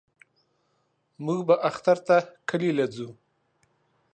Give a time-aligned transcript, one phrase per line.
[1.25, 2.15] موږ به اختر ته
[2.49, 3.09] کلي له زو.